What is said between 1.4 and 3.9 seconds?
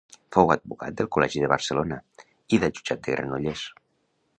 de Barcelona i del Jutjat de Granollers.